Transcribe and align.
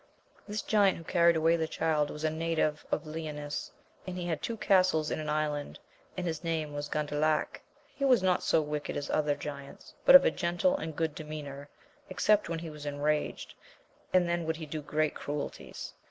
This 0.47 0.63
giant, 0.63 0.97
who 0.97 1.03
carried 1.03 1.35
away 1.35 1.55
the 1.57 1.67
child, 1.67 2.09
was 2.09 2.23
a 2.23 2.31
native 2.31 2.83
of 2.91 3.05
Leonis, 3.05 3.69
and 4.07 4.17
he 4.17 4.25
had 4.25 4.41
two 4.41 4.57
castles 4.57 5.11
in 5.11 5.19
an 5.19 5.29
island, 5.29 5.77
and 6.17 6.25
his 6.25 6.43
name 6.43 6.73
was 6.73 6.89
Gandalac. 6.89 7.61
He 7.93 8.03
was 8.03 8.23
not 8.23 8.41
so 8.41 8.63
wicked 8.63 8.97
as 8.97 9.11
other 9.11 9.35
giants, 9.35 9.93
but 10.03 10.15
of 10.15 10.25
a 10.25 10.31
gentle 10.31 10.75
and 10.75 10.95
good 10.95 11.13
demeanour, 11.13 11.69
except 12.09 12.49
when 12.49 12.57
he 12.57 12.69
was 12.71 12.87
enraged, 12.87 13.53
and 14.11 14.27
then 14.27 14.45
would 14.47 14.55
he 14.55 14.65
do 14.65 14.81
great 14.81 15.13
cruelties. 15.13 15.93